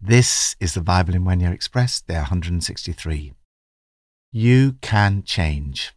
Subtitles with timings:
[0.00, 3.32] This is the Bible in Year Express, day 163.
[4.30, 5.92] You can change.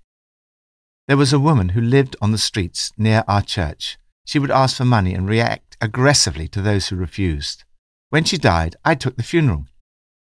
[1.07, 3.99] There was a woman who lived on the streets near our church.
[4.25, 7.63] She would ask for money and react aggressively to those who refused.
[8.09, 9.67] When she died, I took the funeral.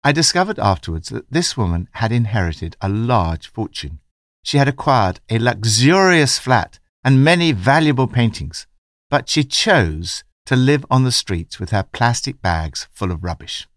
[0.03, 4.01] I discovered afterwards that this woman had inherited a large fortune.
[4.43, 8.67] She had acquired a luxurious flat and many valuable paintings,
[9.09, 13.67] but she chose to live on the streets with her plastic bags full of rubbish.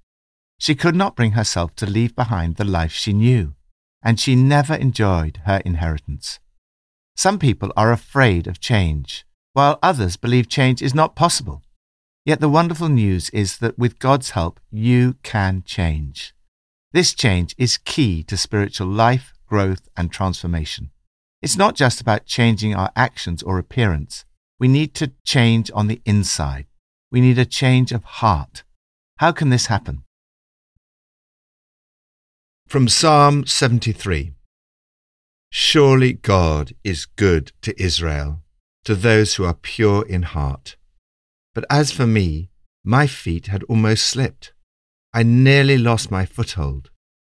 [0.59, 3.53] She could not bring herself to leave behind the life she knew,
[4.03, 6.41] and she never enjoyed her inheritance.
[7.15, 11.63] Some people are afraid of change, while others believe change is not possible.
[12.25, 16.33] Yet the wonderful news is that with God's help, you can change.
[16.93, 20.91] This change is key to spiritual life, growth, and transformation.
[21.43, 24.25] It's not just about changing our actions or appearance.
[24.63, 26.67] We need to change on the inside.
[27.11, 28.63] We need a change of heart.
[29.17, 30.05] How can this happen?
[32.69, 34.35] From Psalm 73
[35.51, 38.45] Surely God is good to Israel,
[38.85, 40.77] to those who are pure in heart.
[41.57, 42.49] But as for me,
[42.85, 44.53] my feet had almost slipped.
[45.13, 46.89] I nearly lost my foothold,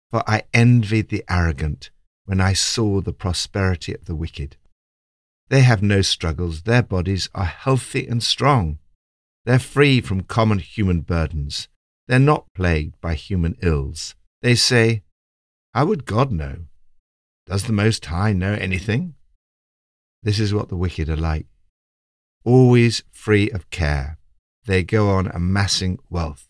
[0.10, 1.92] for I envied the arrogant
[2.26, 4.58] when I saw the prosperity of the wicked.
[5.52, 6.62] They have no struggles.
[6.62, 8.80] Their bodies are healthy and strong.
[9.44, 11.68] They're free from common human burdens.
[12.08, 14.16] They're not plagued by human ills.
[14.42, 15.04] They say,
[15.74, 16.68] How would God know?
[17.48, 19.16] Does the Most High know anything?
[20.24, 21.48] This is what the wicked are like.
[22.46, 24.20] Always free of care,
[24.64, 26.48] they go on amassing wealth.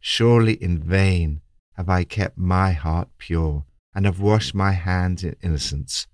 [0.00, 1.40] Surely in vain
[1.74, 6.08] have I kept my heart pure and have washed my hands in innocence.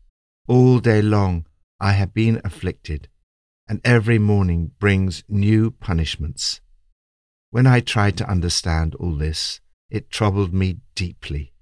[0.47, 1.47] All day long
[1.81, 3.09] I have been afflicted,
[3.67, 6.61] and every morning brings new punishments.
[7.51, 11.55] When I tried to understand all this, it troubled me deeply,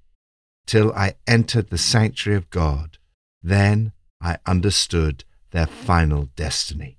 [0.66, 2.98] till I entered the sanctuary of God.
[3.42, 6.98] Then I understood their final destiny.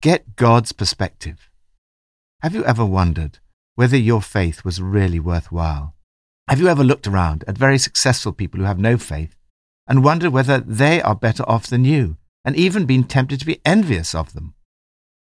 [0.00, 1.50] Get God's perspective.
[2.40, 3.38] Have you ever wondered
[3.74, 5.94] whether your faith was really worthwhile?
[6.48, 9.36] Have you ever looked around at very successful people who have no faith
[9.86, 13.60] and wondered whether they are better off than you, and even been tempted to be
[13.64, 14.54] envious of them.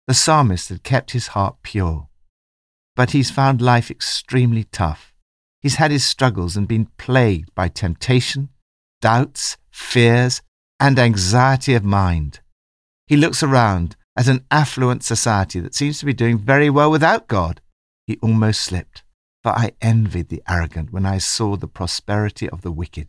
[0.06, 2.08] The psalmist had kept his heart pure,
[2.96, 5.12] but he's found life extremely tough.
[5.60, 8.50] He's had his struggles and been plagued by temptation,
[9.00, 10.42] doubts, fears,
[10.78, 12.40] and anxiety of mind.
[13.06, 17.26] He looks around at an affluent society that seems to be doing very well without
[17.26, 17.60] God.
[18.06, 19.02] He almost slipped,
[19.42, 23.08] for I envied the arrogant when I saw the prosperity of the wicked.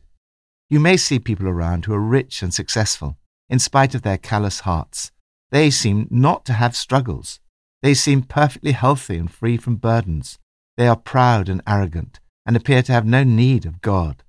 [0.68, 3.18] You may see people around who are rich and successful,
[3.50, 5.12] in spite of their callous hearts.
[5.52, 7.40] They seem not to have struggles.
[7.84, 10.40] They seem perfectly healthy and free from burdens.
[10.76, 14.24] They are proud and arrogant and appear to have no need of God.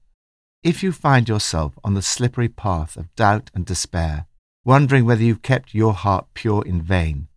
[0.62, 4.26] If you find yourself on the slippery path of doubt and despair,
[4.62, 7.28] wondering whether you've kept your heart pure in vain,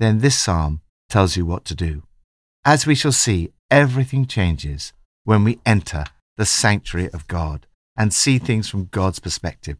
[0.00, 2.02] then this psalm tells you what to do.
[2.64, 4.92] As we shall see, everything changes
[5.22, 6.04] when we enter
[6.36, 7.67] the sanctuary of God
[7.98, 9.76] and see things from God's perspective.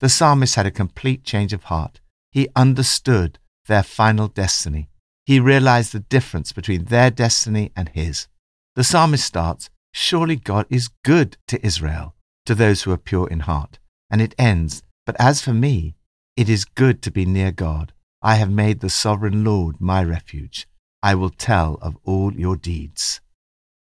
[0.00, 2.00] The psalmist had a complete change of heart.
[2.32, 4.90] He understood their final destiny.
[5.24, 8.26] He realized the difference between their destiny and his.
[8.74, 12.14] The psalmist starts, Surely God is good to Israel,
[12.46, 13.78] to those who are pure in heart.
[14.10, 15.94] And it ends, But as for me,
[16.36, 17.92] it is good to be near God.
[18.20, 20.66] I have made the sovereign Lord my refuge.
[21.02, 23.20] I will tell of all your deeds.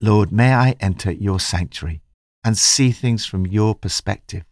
[0.01, 2.04] Lord, may I enter your sanctuary
[2.45, 4.45] and see things from your perspective.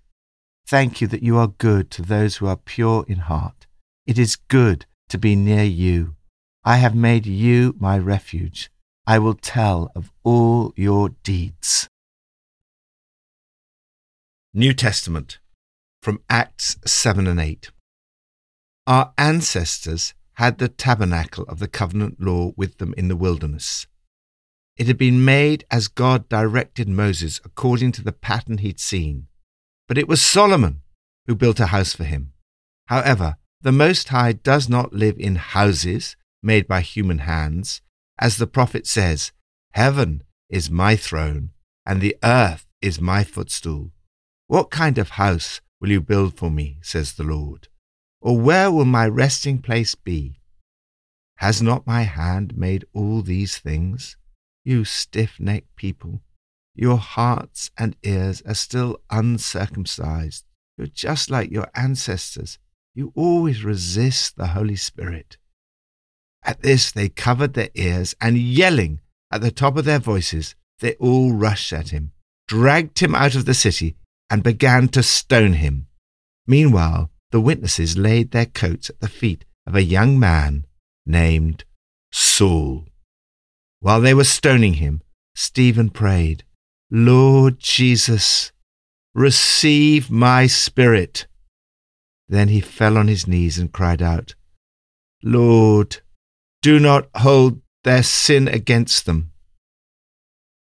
[0.66, 3.66] Thank you that you are good to those who are pure in heart.
[4.06, 6.16] It is good to be near you.
[6.64, 8.70] I have made you my refuge.
[9.06, 11.88] I will tell of all your deeds.
[14.54, 15.38] New Testament
[16.02, 17.70] from Acts 7 and 8.
[18.86, 23.86] Our ancestors had the tabernacle of the covenant law with them in the wilderness.
[24.76, 29.28] It had been made as God directed Moses according to the pattern he'd seen.
[29.86, 30.82] But it was Solomon
[31.26, 32.32] who built a house for him.
[32.86, 37.80] However, the Most High does not live in houses made by human hands.
[38.18, 39.32] As the prophet says,
[39.72, 41.50] Heaven is my throne,
[41.86, 43.92] and the earth is my footstool.
[44.48, 47.68] What kind of house will you build for me, says the Lord?
[48.20, 50.40] Or where will my resting place be?
[51.36, 54.16] Has not my hand made all these things?
[54.64, 56.22] You stiff necked people,
[56.74, 60.44] your hearts and ears are still uncircumcised.
[60.78, 62.58] You're just like your ancestors.
[62.94, 65.36] You always resist the Holy Spirit.
[66.44, 69.00] At this, they covered their ears and yelling
[69.30, 72.12] at the top of their voices, they all rushed at him,
[72.48, 73.96] dragged him out of the city,
[74.28, 75.86] and began to stone him.
[76.46, 80.66] Meanwhile, the witnesses laid their coats at the feet of a young man
[81.06, 81.64] named
[82.12, 82.86] Saul.
[83.82, 85.02] While they were stoning him,
[85.34, 86.44] Stephen prayed,
[86.88, 88.52] Lord Jesus,
[89.12, 91.26] receive my spirit.
[92.28, 94.36] Then he fell on his knees and cried out,
[95.24, 95.96] Lord,
[96.62, 99.32] do not hold their sin against them.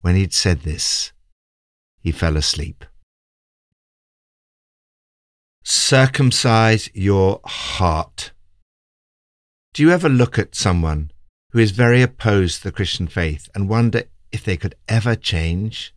[0.01, 1.11] When he'd said this,
[1.99, 2.85] he fell asleep.
[5.63, 8.31] Circumcise your heart.
[9.75, 11.11] Do you ever look at someone
[11.51, 15.93] who is very opposed to the Christian faith and wonder if they could ever change?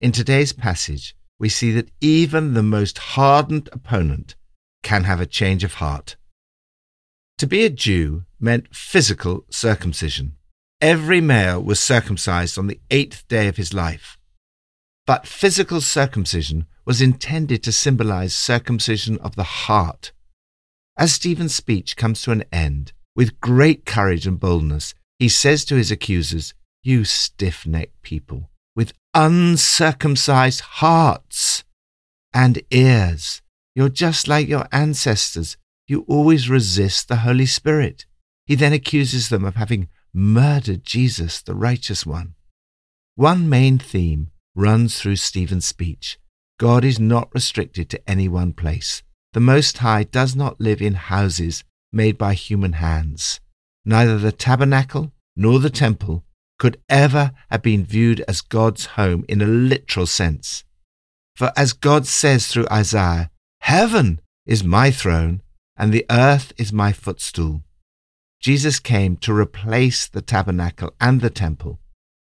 [0.00, 4.34] In today's passage, we see that even the most hardened opponent
[4.82, 6.16] can have a change of heart.
[7.38, 10.36] To be a Jew meant physical circumcision.
[10.80, 14.18] Every male was circumcised on the eighth day of his life.
[15.06, 20.12] But physical circumcision was intended to symbolize circumcision of the heart.
[20.96, 25.74] As Stephen's speech comes to an end, with great courage and boldness, he says to
[25.74, 26.54] his accusers,
[26.84, 31.64] You stiff necked people, with uncircumcised hearts
[32.34, 33.40] and ears,
[33.74, 35.56] you're just like your ancestors.
[35.88, 38.06] You always resist the Holy Spirit.
[38.46, 42.34] He then accuses them of having murdered Jesus, the righteous one.
[43.14, 46.18] One main theme runs through Stephen's speech
[46.58, 49.02] God is not restricted to any one place.
[49.34, 51.64] The Most High does not live in houses
[51.96, 53.40] made by human hands.
[53.84, 56.24] Neither the tabernacle nor the temple
[56.58, 60.64] could ever have been viewed as God's home in a literal sense.
[61.34, 65.42] For as God says through Isaiah, Heaven is my throne,
[65.76, 67.62] and the earth is my footstool.
[68.40, 71.78] Jesus came to replace the tabernacle and the temple.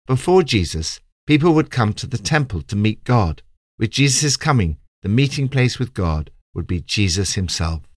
[0.05, 3.41] Before Jesus, people would come to the temple to meet God.
[3.77, 7.88] With Jesus' coming, the meeting place with God would be Jesus himself.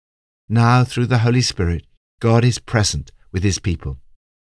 [0.53, 1.87] Now, through the Holy Spirit,
[2.21, 3.97] God is present with his people.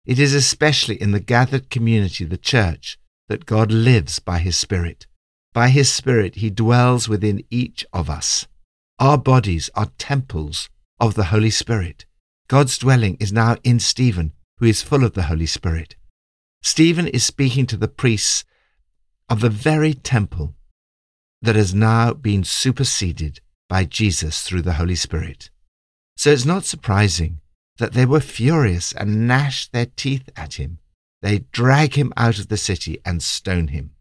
[0.05, 2.99] It is especially in the gathered community, the church,
[3.31, 5.07] that God lives by his Spirit.
[5.55, 8.47] By his Spirit, he dwells within each of us.
[8.99, 10.69] Our bodies are temples
[11.01, 12.05] of the Holy Spirit.
[12.49, 15.97] God's dwelling is now in Stephen, who is full of the Holy Spirit.
[16.63, 18.45] Stephen is speaking to the priests
[19.31, 20.55] of the very temple
[21.41, 23.41] that has now been superseded
[23.71, 25.49] by Jesus through the Holy Spirit.
[26.17, 27.41] So it's not surprising
[27.79, 30.79] that they were furious and gnashed their teeth at him.
[31.23, 33.93] They drag him out of the city and stone him.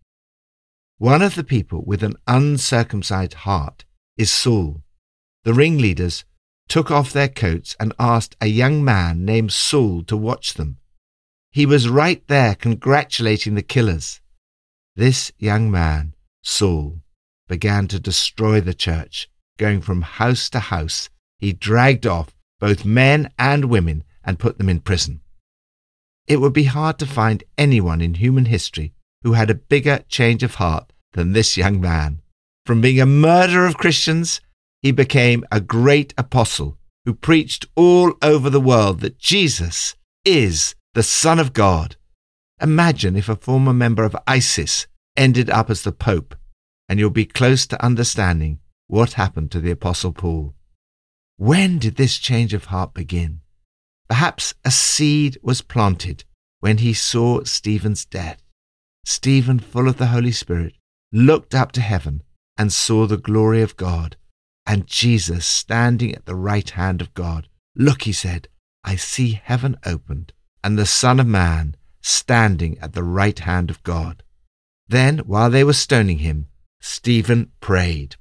[0.97, 3.85] One of the people with an uncircumcised heart
[4.17, 4.83] is Saul.
[5.43, 6.23] The ringleaders
[6.67, 10.77] took off their coats and asked a young man named Saul to watch them.
[11.51, 14.21] He was right there congratulating the killers.
[14.95, 17.01] This young man, Saul,
[17.47, 21.09] began to destroy the church, going from house to house.
[21.43, 25.19] He dragged off both men and women and put them in prison.
[26.25, 28.93] It would be hard to find anyone in human history
[29.23, 32.21] who had a bigger change of heart than this young man.
[32.65, 34.39] From being a murderer of Christians
[34.81, 41.03] he became a great apostle who preached all over the world that Jesus is the
[41.03, 41.97] Son of God.
[42.61, 46.35] Imagine if a former member of ISIS ended up as the Pope,
[46.87, 50.53] and you'll be close to understanding what happened to the Apostle Paul.
[51.43, 53.41] When did this change of heart begin?
[54.07, 56.23] Perhaps a seed was planted
[56.61, 58.41] when he saw Stephen's death.
[59.03, 60.75] Stephen, full of the Holy Spirit,
[61.11, 62.23] looked up to heaven
[62.57, 64.15] and saw the glory of God
[64.65, 67.49] and Jesus standing at the right hand of God.
[67.75, 68.47] Look, he said,
[68.85, 70.31] I see heaven opened,
[70.63, 74.23] and the Son of Man standing at the right hand of God.
[74.87, 76.47] Then, while they were stoning him,
[76.79, 78.15] Stephen prayed,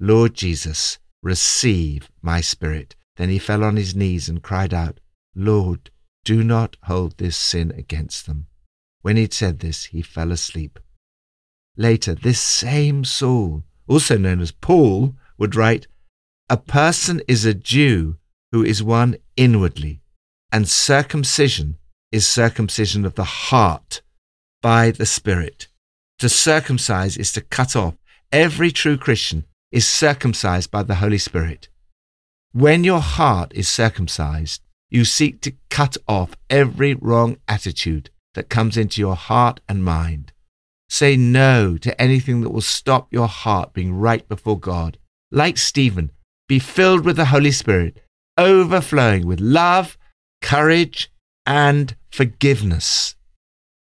[0.00, 2.94] Lord Jesus, receive my spirit.
[3.16, 5.00] Then he fell on his knees and cried out,
[5.34, 5.90] Lord,
[6.24, 8.46] do not hold this sin against them.
[9.02, 10.78] When he'd said this, he fell asleep.
[11.76, 15.86] Later, this same Saul, also known as Paul, would write,
[16.48, 18.16] A person is a Jew
[18.52, 20.00] who is one inwardly,
[20.52, 21.78] and circumcision
[22.12, 24.02] is circumcision of the heart
[24.62, 25.68] by the Spirit.
[26.20, 27.96] To circumcise is to cut off.
[28.30, 31.68] Every true Christian is circumcised by the Holy Spirit.
[32.52, 38.76] When your heart is circumcised, you seek to cut off every wrong attitude that comes
[38.76, 40.32] into your heart and mind.
[40.88, 44.96] Say no to anything that will stop your heart being right before God
[45.32, 46.12] like Stephen,
[46.46, 48.00] be filled with the Holy Spirit,
[48.38, 49.98] overflowing with love,
[50.40, 51.10] courage,
[51.44, 53.16] and forgiveness.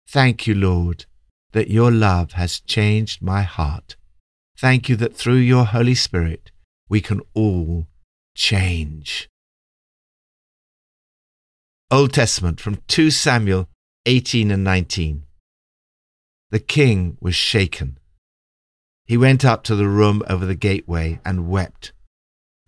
[0.07, 1.05] Thank you, Lord,
[1.53, 3.95] that your love has changed my heart.
[4.58, 6.51] Thank you that through your Holy Spirit
[6.89, 7.88] we can all
[8.36, 9.29] change.
[11.89, 13.67] Old Testament from 2 Samuel
[14.05, 15.24] 18 and 19.
[16.50, 17.98] The king was shaken.
[19.05, 21.91] He went up to the room over the gateway and wept.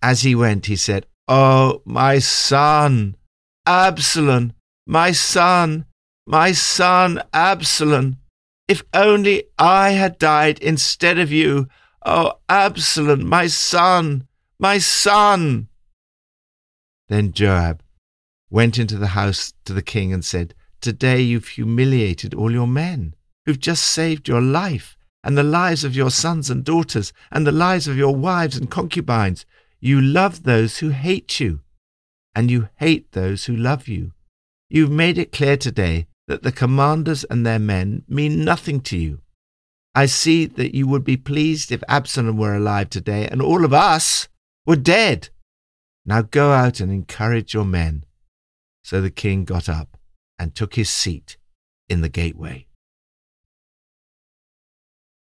[0.02, 3.16] As he went, he said, Oh, my son,
[3.66, 4.52] Absalom,
[4.86, 5.86] my son,
[6.26, 8.18] my son, Absalom.
[8.66, 11.68] If only I had died instead of you.
[12.04, 14.26] Oh, Absalom, my son,
[14.58, 15.68] my son.
[17.08, 17.82] Then Joab
[18.50, 23.14] went into the house to the king and said, Today you've humiliated all your men
[23.44, 27.52] who've just saved your life and the lives of your sons and daughters and the
[27.52, 29.44] lives of your wives and concubines.
[29.80, 31.60] You love those who hate you,
[32.34, 34.12] and you hate those who love you.
[34.70, 39.20] You've made it clear today that the commanders and their men mean nothing to you.
[39.94, 43.72] I see that you would be pleased if Absalom were alive today and all of
[43.72, 44.28] us
[44.66, 45.28] were dead.
[46.04, 48.04] Now go out and encourage your men.
[48.82, 49.96] So the king got up
[50.38, 51.36] and took his seat
[51.88, 52.66] in the gateway.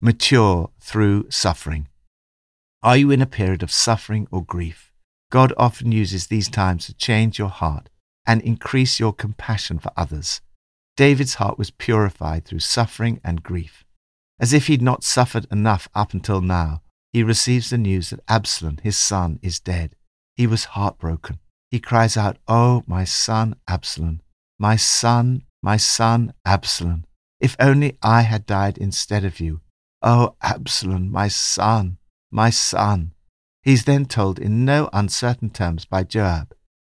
[0.02, 1.88] Mature through suffering.
[2.82, 4.92] Are you in a period of suffering or grief?
[5.32, 7.90] God often uses these times to change your heart
[8.26, 10.42] and increase your compassion for others.
[11.00, 13.86] David's heart was purified through suffering and grief.
[14.38, 16.82] As if he'd not suffered enough up until now,
[17.14, 19.96] he receives the news that Absalom, his son, is dead.
[20.36, 21.40] He was heartbroken.
[21.72, 24.20] He cries out, Oh, my son Absalom,
[24.60, 27.06] my son, my son Absalom,
[27.40, 29.62] if only I had died instead of you.
[30.02, 31.98] Oh, Absalom, my son,
[32.30, 33.14] my son.
[33.64, 36.54] He's then told in no uncertain terms by Joab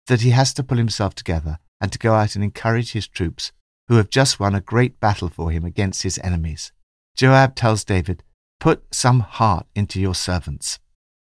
[0.08, 3.52] that he has to pull himself together and to go out and encourage his troops
[3.90, 6.72] who have just won a great battle for him against his enemies.
[7.16, 8.24] Joab tells David,
[8.60, 10.80] Put some heart into your servants.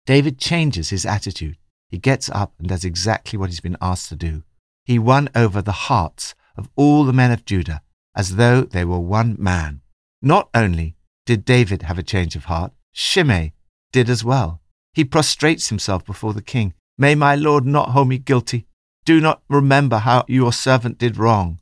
[0.06, 1.58] David changes his attitude.
[1.90, 4.44] He gets up and does exactly what he's been asked to do.
[4.86, 7.82] He won over the hearts of all the men of Judah
[8.16, 9.82] as though they were one man.
[10.22, 10.96] Not only
[11.26, 13.54] did David have a change of heart, Shimei
[13.92, 14.62] did as well.
[14.94, 16.74] He prostrates himself before the king.
[16.98, 18.68] May my lord not hold me guilty.
[19.06, 21.60] Do not remember how your servant did wrong.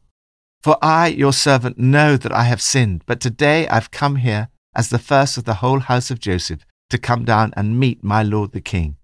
[0.61, 4.89] For I, your servant, know that I have sinned, but today I've come here as
[4.89, 8.51] the first of the whole house of Joseph to come down and meet my lord
[8.51, 8.97] the king.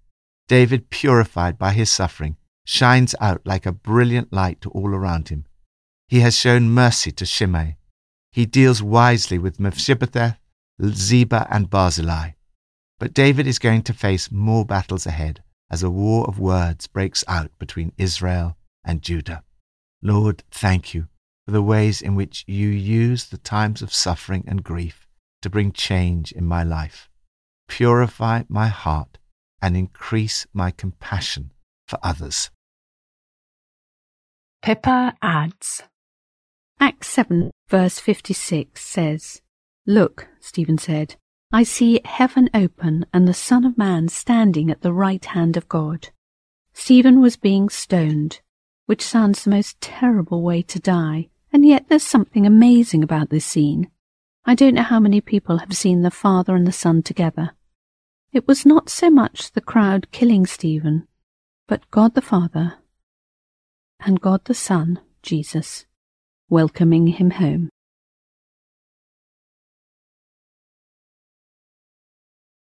[0.48, 5.46] David, purified by his suffering, shines out like a brilliant light to all around him.
[6.08, 7.78] He has shown mercy to Shimei.
[8.32, 10.38] He deals wisely with Mephibosheth,
[10.84, 12.32] Ziba, and Barzillai.
[13.00, 17.24] But David is going to face more battles ahead as a war of words breaks
[17.28, 19.44] out between Israel and Judah.
[20.02, 21.08] Lord, thank you
[21.48, 25.08] for the ways in which you use the times of suffering and grief
[25.42, 27.10] to bring change in my life.
[27.70, 29.18] Purify my heart
[29.62, 31.54] and increase my compassion
[31.88, 32.51] for others.
[34.62, 35.84] Pippa adds
[36.82, 39.42] Acts 7, verse 56 says,
[39.86, 41.16] Look, Stephen said,
[41.54, 45.70] I see heaven open and the Son of Man standing at the right hand of
[45.70, 46.10] God.
[46.74, 48.42] Stephen was being stoned,
[48.86, 53.46] which sounds the most terrible way to die, and yet there's something amazing about this
[53.46, 53.89] scene.
[54.46, 57.51] I don't know how many people have seen the Father and the Son together.
[58.32, 61.08] It was not so much the crowd killing Stephen,
[61.68, 62.75] but God the Father
[64.00, 65.86] and God the Son, Jesus,
[66.50, 67.70] welcoming him home.